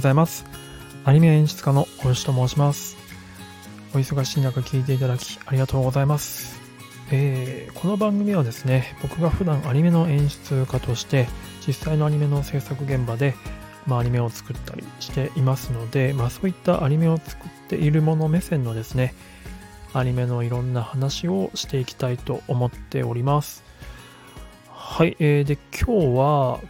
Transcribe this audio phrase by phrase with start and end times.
[0.00, 0.46] ございます。
[1.04, 2.96] アニメ演出家の大吉と申します。
[3.94, 6.58] お忙しい中聞いていただきありがとうございます。
[7.12, 11.28] えー、この番組はですね、僕が普段アニメの演出家として
[11.66, 13.34] 実際のアニメの制作現場で、
[13.86, 19.12] まあ、アニメを作ったりしていますので、まあ、そういったアニメを作っているもの目線のですね、
[19.92, 23.62] アニメのいろんな話をしていきたいと思っております。
[24.70, 26.60] はい、えー、で、今日は、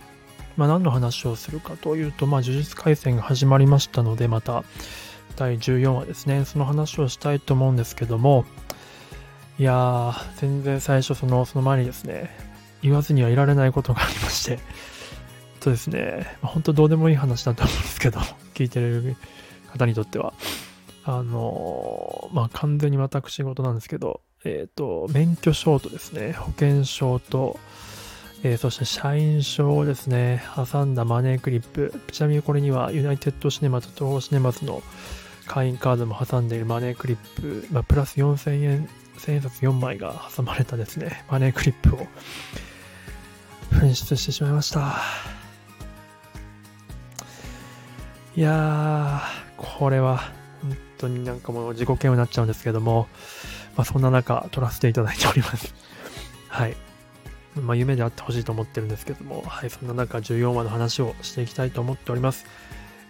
[0.61, 4.63] まあ、何の話をするかというと、まあ、呪術廻戦が始まりましたので、また、
[5.37, 8.45] 第14話ですね、その話をしたいと思うんですけども、
[9.59, 12.29] いやー、全然最初、その、その前にですね、
[12.83, 14.59] 言わずにはいられないことがありまして、
[15.61, 18.21] とですね、本当どうでもいい話だと思うんですけど、
[18.53, 19.17] 聞いてる
[19.73, 20.35] 方にとっては、
[21.07, 27.59] あの、まあ、完全に私事なんですけど、えっ、ー、と、免許証とですね、保険証と、
[28.43, 31.93] えー、そして社員証をですね、挟んだマネークリップ。
[32.11, 34.83] ちなみにこれにはユナイテッドシネマと東宝シネマズの
[35.47, 42.07] 会員カードも挟んでいるマネークリップ、まあ、プラス4000円千円札4枚が挟まれたですね、マネークリップを
[43.73, 44.99] 紛失してしまいました。
[48.37, 50.19] いやー、これは
[50.63, 53.09] 本当になんかもう自己嫌悪になっちゃうんですけども、
[53.77, 55.75] まあ、そんな中撮らせていただいております。
[56.49, 56.77] はい。
[57.61, 62.47] まあ、夢であってほしいと思ってるんですけども、はい、そんな中14話の話をしていきたいと思っております。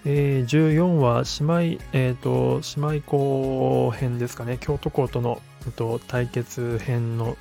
[0.05, 5.43] えー、14話、姉妹、えっ、ー、と、姉妹校編ですかね、京都校との
[5.77, 7.37] と対決編の、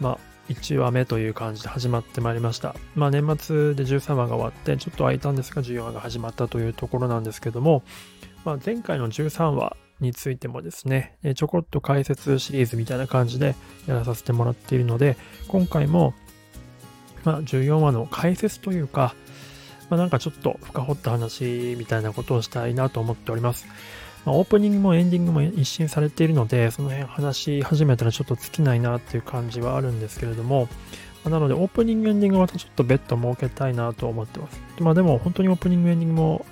[0.00, 2.74] まあ、1話目という感じで始まってまいりました。
[2.94, 7.82] まあ、年末で13話が終わって、ちょっと空いたんですが、14話が始まったというところなんですけども、
[8.44, 13.54] まあ、前回の13話についてもですね、ちょこっと解説シリーズみたいな感じで
[13.86, 15.16] やらさせてもらっているので、
[15.48, 16.14] 今回も、
[17.24, 19.14] まあ、14話の解説というか、
[19.90, 23.66] まあ、なんかちょっと深掘った話みたいなことをしたいなと思っております。
[24.24, 30.68] まあ、オープニングもエンディングも一新されているので、その辺話し始めたらちょっと尽きないなっていう感じはあるんですけれども、
[31.24, 34.60] ま、なのでオープニングエンディングはまたちょっと別途設けたいなと思ってます。
[34.80, 36.46] まあでも本当にオープニングエンディングも、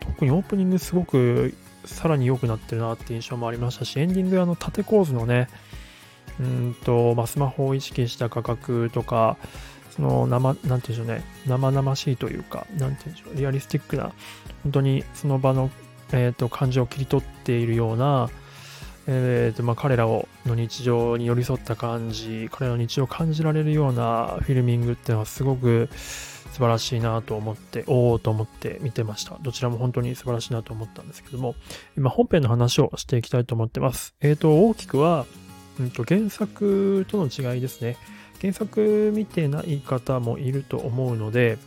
[0.00, 1.54] 特にオープニングすごく
[1.86, 5.48] さらに良くなってるなって印象もありましたし、エンディングあの縦構図のね、
[6.38, 9.36] うんと、まあ、スマホを意識した価格とか、
[9.90, 14.12] その生、なんていうんでしょうね、生々しいというか、なんていうんでしょう、リアリスティックな、
[14.62, 15.70] 本当にその場の
[16.12, 18.30] えーと、感情を切り取っているような、
[19.08, 29.36] えーとまあ、彼らをの日常に寄り添った感じ彼らの日常を感じられるようなフィルミングっていうのはすごく素晴らしいなと思っておおと思って見てました。
[29.42, 31.54] どちらも本当に素晴らしいなと思ったんですけども
[31.96, 34.14] 今本編の話をしていきたいと思ってます。
[34.20, 35.26] えっ、と大きくは、
[35.78, 37.96] うんと、原作との違いですね。
[38.40, 41.58] 原作見てない方もいると思うので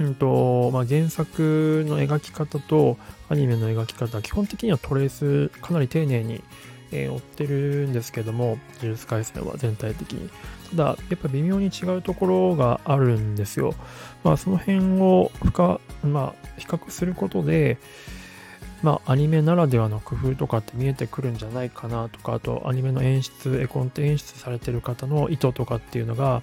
[0.00, 2.96] うんとまあ、原作の描き方と
[3.28, 6.42] アニメの描き方、基本的にはトレースかなり丁寧に、
[6.90, 10.30] えー、追ってるんですけども、呪術廻戦は全体的に。
[10.70, 13.74] ただ、やっぱ微妙に違うところがあるんですよ。
[14.24, 17.78] まあ、その辺を深、まあ、比較することで、
[18.82, 26.42] まあ、アニメならではの工夫とかって見えてくるんじゃないかなとか、あと、アニメの演出、絵コンテ演出されてる方の意図とかっていうのが、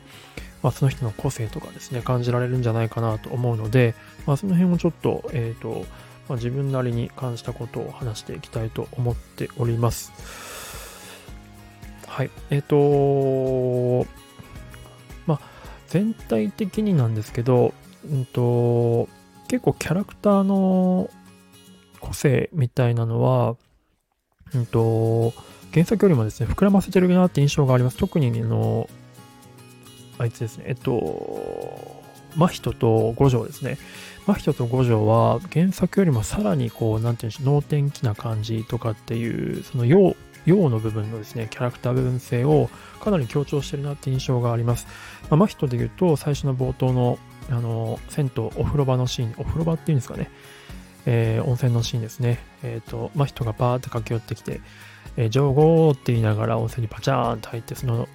[0.63, 3.93] まあ、その人の個性とかですね、感じられるんじゃないかなと思うので、
[4.25, 5.85] まあ、その辺をちょっと、え、ー、と、
[6.29, 10.13] まあ、自分なりに感じたことを話していきたいと思っております。
[12.07, 12.29] はい。
[12.49, 14.09] えっ、ー、と、
[15.25, 15.39] まあ、
[15.87, 17.73] 全体的になんですけど、
[18.09, 19.09] うんと、
[19.47, 21.09] 結構キャラクターの
[22.09, 23.55] 個性みたいなのは、
[24.53, 25.33] うんと、
[25.71, 27.97] 原作よりもですね、膨らませてるなって印象があります。
[27.97, 28.89] 特に、あの、
[30.17, 32.01] あいつですね、えっと、
[32.35, 33.77] 真人と五条ですね。
[34.25, 40.15] 真人と五条は原作よりもさらにこう、なんていうんでしょう、能天気な感じとかっていう、その陽、
[40.45, 42.69] 陽の部分のですね、キャラクター部分性を
[43.01, 44.87] かなり強調してるなって印象があります。
[45.29, 47.19] まあ、真人で言うと、最初の冒頭の、
[47.49, 50.29] あの、銭湯、お風呂場のシーン、お風呂場っていうんですかね、
[51.11, 52.37] えー、温泉のシーンですね。
[52.61, 54.61] えっ、ー、と、真人がバーって駆け寄ってきて、
[55.17, 58.07] えー、上皇って言いながら温泉にパチャーンと入って、その、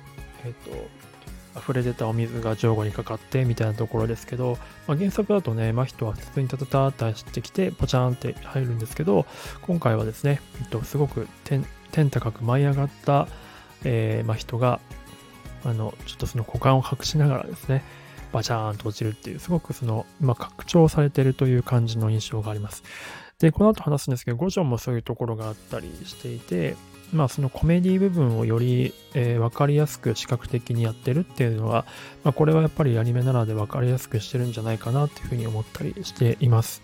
[0.44, 9.26] えっ、と、溢れ出たお水が上後にかかってみたいなところですけど、まあ、原作だとね、真人は普通にタタタって走ってきて、ポチャーンって入るんですけど、
[9.62, 11.64] 今回はですね、えっと、すごく天
[12.10, 13.26] 高く舞い上がった、
[13.82, 14.78] えー、真人が、
[15.64, 17.82] あの、ちょっとその股間を隠しながらですね、
[18.34, 22.82] バチャーンと落ちるっていう、すごくその、まあ、拡張されてるという感じの印象があります。
[23.38, 26.74] で、この後話すんですけど、五条もそういうところがあったりしていて、
[27.12, 31.84] まあ、そのコメディ部分をより、えー、分かりやすく視覚的にやってるっていうのは、
[32.24, 36.82] まあ、これはやっぱりアニメならで分かりやすくしてるんじゃないかなっていうふうに思ったりしています。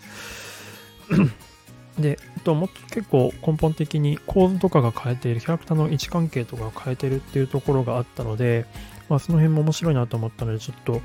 [1.98, 8.66] で、あともっと結構根本的に構図とかが変えている、キャラクターの位置関係とかが変えてるっていうところがあったので、
[9.10, 11.02] まあ、その辺も面白いなと思ったので、ちょっと、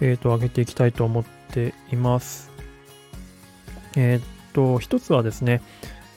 [0.00, 2.50] えっ、ー、と、上げていきたいと思っています。
[3.96, 5.62] えっ、ー、と、一つはですね、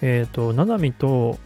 [0.01, 1.39] えっ、ー、と、ななみと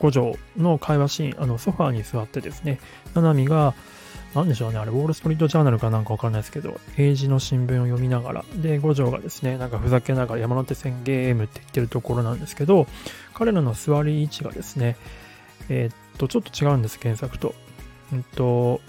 [0.00, 2.78] 五条の会話シーン、あの、ソファーに座ってですね、
[3.14, 3.74] ななみが、
[4.34, 12.86] なんでしょうね、あれ、ウォール・ストリート・ジャーナルかなんかわかんないですけど、英字の新聞を読みながら、で、五条がですね、なんかふざけながら山手線ゲームって言ってるところなんですけど、
[13.32, 14.96] 彼らの座り位置がですね、
[15.70, 17.54] え、っと、ちょっと違うんです、原作と。
[18.12, 18.80] うんと、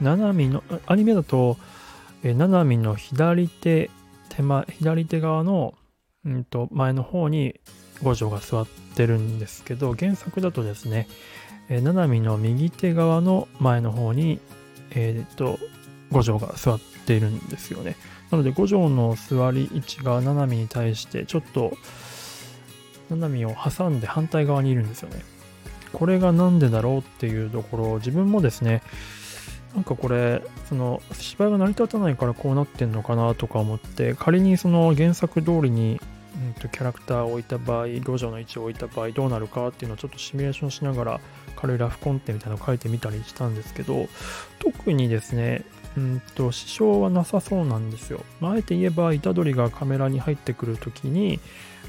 [0.00, 1.56] ななみの、アニメだと、
[2.22, 3.90] えー、ななみの左手、
[4.28, 5.74] 手前、左手側の、
[6.24, 7.60] うんと、前の方に
[8.02, 8.66] 五条が座っ
[8.96, 11.06] てるんですけど、原作だとですね、
[11.68, 14.40] えー、ななみの右手側の前の方に
[14.94, 15.58] えっ、と、
[16.10, 17.96] 五条が座っているんですよね。
[18.30, 21.76] なので、五条の座り位置が七海に対して、ちょっと、
[23.10, 25.22] 七海を挟んで反対側にいるんですよね。
[25.94, 28.82] これがなんでだろうっていうところ、自分もですね、
[29.74, 36.00] なんかこれ、その芝居が成り立たないからこうなってんのかなとか思って、仮にその原作通りに、
[36.36, 41.20] うんと、キャラクターを置いた場合、五条の位置を置いた場合どうなるかっていうのをちょっとシミュレーションしながら
[41.56, 44.08] 軽いラフコンテみたいなのを書いてみたりしたんですけど、
[44.60, 45.64] 特にですね、
[45.96, 48.20] うんと、支障はなさそうなんですよ。
[48.40, 51.40] まあ、あえて言えば、虎杖がカメラに入ってくるときに、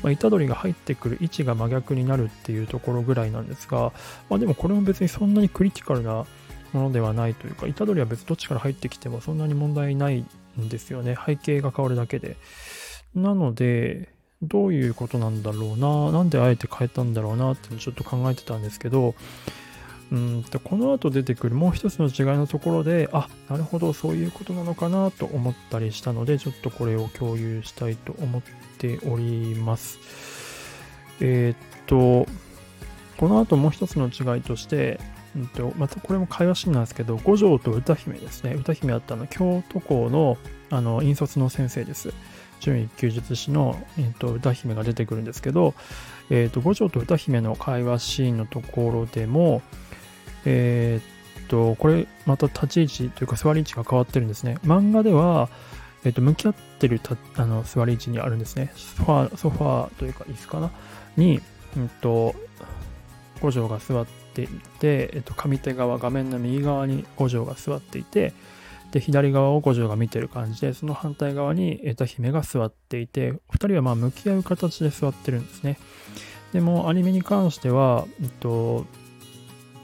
[0.06, 3.92] まあ、虎杖が入ってくる位置が真逆になるっていうところぐらいなんですが、
[4.30, 6.28] まあ、でもこれも別にそんなにクリティカルな
[6.74, 10.24] ものではないというか、虎杖は別にどっちから入ってきてもそんなに問題ない
[10.62, 11.18] んですよね。
[11.25, 12.38] 背景が変わるだけで。
[13.16, 14.10] なので、
[14.44, 19.16] どういうことなんだろうな、なんであえて変えたんだろうなってちょっと考えてたんですけど、
[20.12, 28.42] うんとこの後出てくるもう一つの違いのところで、あ、なるほど、そういうことなのかなと思ったりしたので、ちょっとこれを共有したいと思っ
[28.78, 29.98] ております。
[31.22, 31.57] えー、っ
[31.88, 32.30] と、
[33.18, 35.00] この後もう一つの違いとして、
[35.36, 38.54] うんと、またこれも会話シーンなんですけど、五条と歌姫ですね。
[38.54, 40.38] 歌姫あったの、京都校の
[40.69, 42.13] あの引率の先生です。
[42.60, 45.74] 準一級術師の、えー、と歌姫が出てくるんですけど、
[46.30, 49.62] えー、と五条と歌姫の会話シーンのところでも、
[50.46, 54.58] えー、っと、これまた立ち位置というか座り位置が変わってるんですね。
[54.64, 55.50] 漫画では、
[56.04, 57.02] えー、っと、向き合ってる
[57.36, 58.72] あの座り位置にあるんですね。
[58.76, 60.72] ソファー、ソファーというか椅子かな？
[61.18, 61.42] に、
[61.76, 62.36] うんと、
[63.42, 64.48] 五条が座ってい
[64.80, 68.34] て、えっと、上手側、画面の右側に五条が座っていて、
[68.92, 75.78] で、左側を五条が見てる感じで、その反対側に歌姫が座っていて、二人はまあ向き合う形で座ってるんですね。
[76.54, 78.86] でも、アニメに関しては、えっと、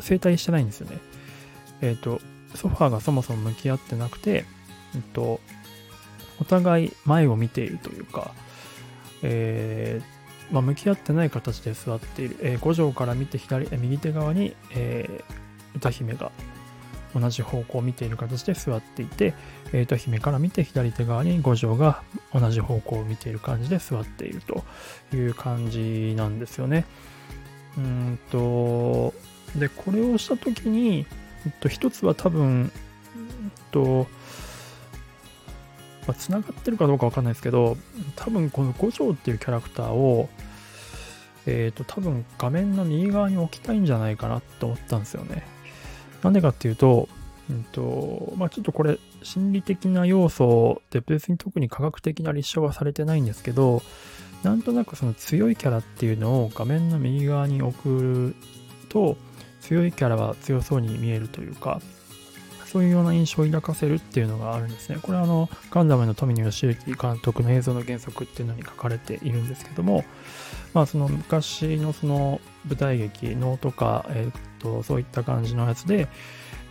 [0.01, 0.97] 整体してないんですよね。
[1.81, 2.21] えっと、
[2.55, 4.45] ソファーがそもそも向き合ってなくて、
[4.95, 5.39] えっと、
[6.39, 8.33] お互い前を見ているというか、
[9.23, 16.31] えー、まあ、向き合ってない形で座っている、えー、五条から見て左、右手側に、えー、歌姫が
[17.13, 19.33] 同じ方向を見ている形で座っていて、
[19.73, 22.03] えー、と姫から見て左手側に五条が
[22.33, 24.63] 同じ方向を見ている感じで座っていると
[25.15, 26.85] いう感じなんですよね。
[27.77, 29.13] うんと、
[29.55, 31.05] で、これをしたときに、
[31.45, 32.71] えっと、一つは多分、
[33.15, 34.07] えっと、
[36.07, 37.77] まあ、繋がってるかどうかわかんないですけど、
[38.15, 40.29] 多分この五条っていうキャラクターを、
[41.45, 45.43] えっ、ー、と、多分画面の右側に置きたいんじゃないかなって思ったんですよね。
[46.23, 47.09] なんでかっていうと、
[47.49, 53.81] うんとまあ、ちょっとこれ心理的な要素で別に特に科学的な立証はされてないんですけど
[54.43, 58.35] なんとなくその強いキャラっていうのを画面の右側に置く
[58.89, 59.17] と
[59.61, 61.79] 強いキャラは強そうに見えるというか
[62.71, 64.97] そういうような印象を抱かせるっていうのがあるんですね。
[65.01, 70.05] これはあの、ガンダムの富野義行監督の映像の原則っていうのに書かれているんですけども、
[70.73, 76.07] まあその昔のその舞台劇、能とか、えー、っと、そういった感じのやつで、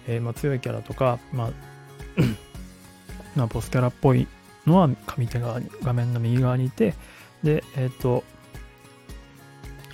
[0.06, 1.50] えー、まあ強いキャラとか、まあ
[3.36, 4.26] まあ、ボスキャラっぽい
[4.66, 6.94] のは上手側に、画面の右側にいて、
[7.42, 8.24] で、えっ、と、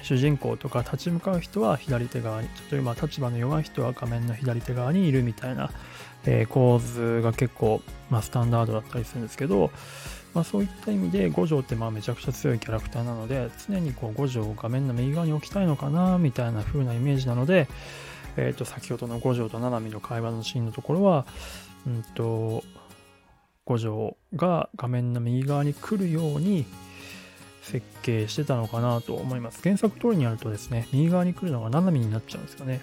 [0.06, 5.72] 主人公とか立ち向かう人は左手側に、ちょっと今立場の弱い人は画面の左手側にいるみたいな、
[6.24, 9.72] えー、構図が結構、まあ、スタンダードだったりするんですけど、
[10.32, 17.66] まあ、そういった意味で五条ってまあめちゃくちゃ強いキャラクターなので常にこう五条を画面の右側に置きたいのかなみたいな風なイメージなので、
[18.36, 21.26] えー、と先ほどの五条と七海の会話のシーンのところは、
[21.86, 22.62] うんと
[23.64, 26.64] 五条が画面の右側に来るように
[27.66, 29.60] 設計してたのかなと思います。
[29.62, 32.80] 原作通りにやるとですね、右側に来るのが七海になっちゃうんですよね。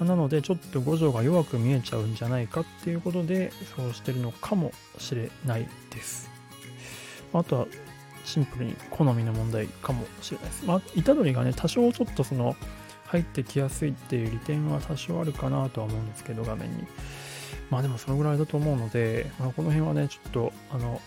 [0.00, 6.30] まなので、ちょっと五条が弱く見えちゃうんじゃないかっていうことで、そうしてるのかもしれないです。
[7.32, 7.66] あとは、
[8.24, 10.64] シンプルに好みの問題かもしれないです。
[10.64, 12.56] まあ、虎杖がね、多少ちょっとその、
[13.06, 16.86] 入ってきやすいっていう利点は多少あるかなとは思うんですけど、画面に。
[17.70, 21.00] まあでもそのぐらいだと思うので、まあ、この辺はね、ちょっと、あの、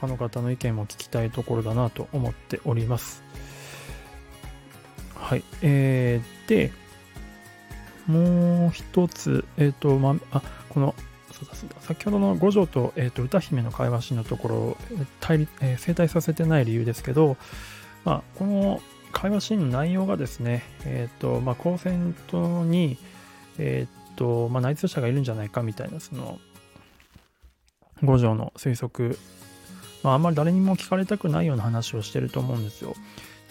[0.00, 3.22] 他の方の意見も聞きたいところだなと思っております。
[5.14, 5.44] はい。
[5.62, 6.72] えー、で、
[8.06, 10.94] もう一つ、えっ、ー、と、まあ、この、
[11.80, 14.76] 先ほどの五条と,、えーと、歌姫の会話シーンのところ
[15.20, 17.36] 対、えー、整体させてない理由ですけど、
[18.04, 18.80] まあ、この
[19.12, 22.96] 会話シーンの内容がですね、えっ、ー、と、まあ、コンセントに、
[23.58, 26.38] えっ、ー、と、まあ、内通者がいるんじゃないかみたいな、その、
[28.02, 29.18] 五条の推測、
[30.06, 32.94] まあ、あんまり誰にも聞かれたくないような話をしてると思うんですよ。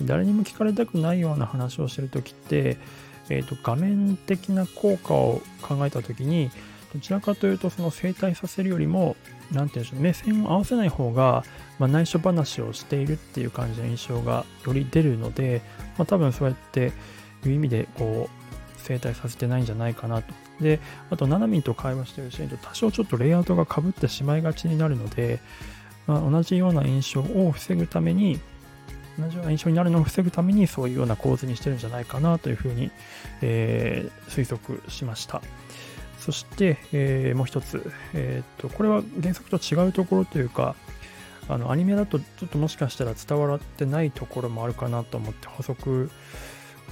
[0.01, 2.77] 誰にも聞かれたくないような話をしてるときって、
[3.29, 6.49] えーと、画面的な効果を考えたときに、
[6.93, 9.17] どちらかというと、その整体させるよりも、
[9.51, 11.43] なんていうんでしょう、目線を合わせない方が、
[11.77, 15.61] まあ、内緒話をしているっていう感じの印象がより出るので、
[15.97, 16.93] まあ、多分そうやって
[17.45, 20.33] いう意味で、こう、整体させてないんじゃないかなと。
[20.61, 25.41] で、あと、ナナミンと会話してるシーンと多少ちょっとレイアウトがかぶってしまいがちになるので、
[26.07, 28.39] まあ、同じような印象を防ぐために、
[29.19, 32.91] 同じような印象になるのを防ぐためにそういうような構図にしてるんじゃないかなというふうに、
[33.41, 35.41] えー、推測しました。
[36.19, 40.75] そして、えー、もう一つ、えー、と、これは原作と違うところというか、
[41.47, 46.09] あの、アニメだとちょっともしかしたら伝わってないところもあるかなと思って補足、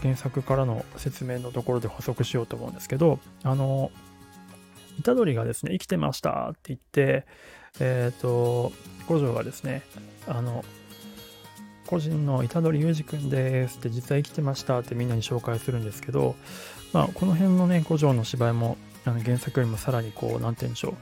[0.01, 3.91] 原作からの説明のところで補足しようと思うんですけど、あの、
[5.03, 7.25] 虎杖がですね、生きてましたって言って、
[7.79, 8.71] えっ、ー、と、
[9.07, 9.83] 五条がですね、
[10.27, 10.63] あの、
[11.87, 16.35] 個人の虎杖裕二君ですって実は生きてましたってみんなに紹介するんですけど、
[16.93, 20.95] まあ、この辺のね、五条の芝居もあの原作よりもさらにこう、なんて言うんでしょ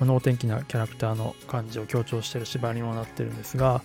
[0.00, 3.82] う、能天気なキャラクターの感じを強調してる芝居にもなってるんですが、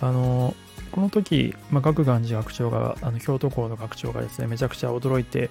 [0.00, 0.54] あの、
[0.92, 5.50] この時、まあ、学願寺学長が、あの京都校の学長がですね、めちゃくちゃ驚いて、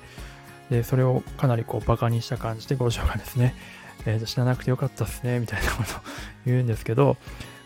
[0.69, 3.55] で、それをかなりこう、バカにした感じで五条がですね、
[4.05, 6.01] えー、知らなくてよかったっすね、みたいなことを
[6.45, 7.17] 言うんですけど、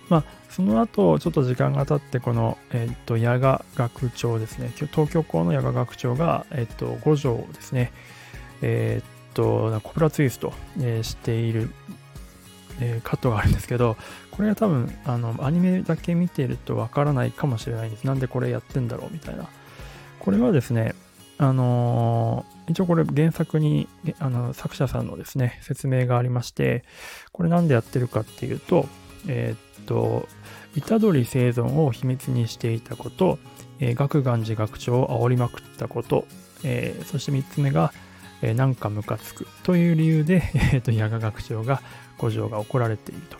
[0.09, 7.93] まあ、その後、ちょっと時間が経って、この、えっ、と、矢賀学長ですね、東京校の矢賀学長が、えっ、と、五条ですね、
[8.61, 11.71] えっ、と、コブラツイスト、えー、している、
[12.81, 13.95] えー、カットがあるんですけど、
[14.31, 18.03] これは多分、あの、アニメだけ見てるとわからないかもしれないです。
[18.05, 19.47] なんでこれやってんだろうみたいな。
[20.19, 20.93] これはですね、
[21.37, 23.87] あのー、一応これ原作に
[24.19, 26.83] あの作者さんのですね、説明がありまして、
[27.31, 28.87] これなんでやってるかっていうと、
[29.27, 30.27] えー、っと、
[30.79, 33.39] 虎杖生存を秘密にしていたこと、
[33.79, 36.25] えー、学願寺学長を煽りまくったこと、
[36.63, 37.91] えー、そして3つ目が、
[38.41, 41.81] えー、なんかムカつくという理由で、 えー、と、矢賀学長が
[42.17, 43.37] 五条が怒られていると。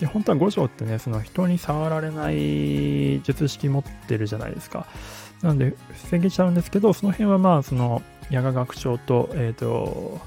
[0.00, 4.86] で、本当は五条ってね、その人に触られない術式持ってるじゃないですか。
[5.42, 5.74] なんで、
[6.08, 10.20] 防げちゃうんですけど、その辺はまあ、その、矢賀学長と、えっ、ー、と、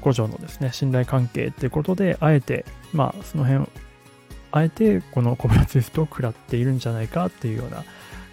[0.00, 3.66] 五条のですね、信頼関係ってことで、あえて、まあ、その辺、
[4.52, 7.84] あえてこのコブラツイストを食らっているんじゃないかっていうような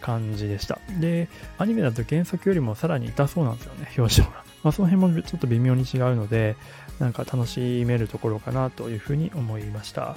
[0.01, 0.79] 感じでした。
[0.99, 4.43] で、アニメだと原作よりもさらに痛そうなんですよね、表情が。
[4.63, 6.57] まあ、その辺もちょっと微妙に違うので、
[6.99, 10.15] なんか楽しめるところかなというふうに思いました。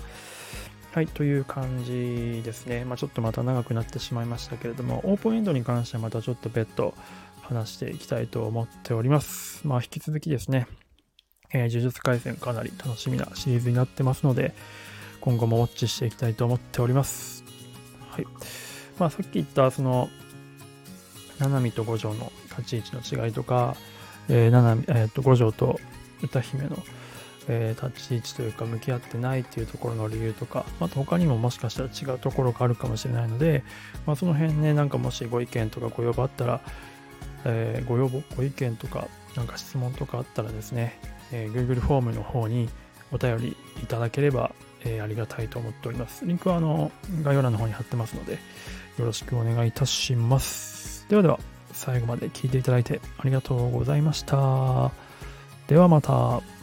[0.93, 2.85] はい、という感じですね。
[2.85, 6.95] まあ、ちょっとまた長くなってしまいましたけれども、オープンエンドに関してはまたちょっと別途
[7.43, 9.67] 話していきたいと思っております。
[9.67, 10.67] まあ、引き続きですね、
[11.53, 14.55] えー、呪術廻戦かなり楽しみなシリーズになってますので、
[15.21, 17.45] 今後もウォッチしていきたいと思っております。
[18.11, 18.27] はい。
[18.99, 20.09] まあ、さっき言った、その、
[21.39, 23.77] 七海と五条の立ち位置の違いとか、
[24.29, 25.81] えー、七海、えー、と五条と
[26.23, 26.79] 歌姫の、
[27.49, 33.65] えー、立ち位置というか向き合ってないっていうところの理由とか、また他にももしかしたら違うところがあるかもしれないので、
[34.07, 36.61] まあ、その辺ね、なんかもしご意見とかご要望あったら、
[37.45, 40.99] えー、ご要望、ご意見とか、なんか質問とかあったらですね、
[41.33, 42.69] えー、Google フォームの方に
[43.13, 44.53] お便りいただければ、
[44.85, 46.25] えー、ありがたいと思っております。
[46.27, 46.91] リンクはあの
[47.23, 48.35] 概要欄の方に貼ってますので、
[48.99, 51.07] よろしくお願いいたします。
[51.09, 51.39] ではでは、
[51.73, 54.93] 最後まで聞いていただいてありがとうございました。
[55.67, 56.62] ではまた。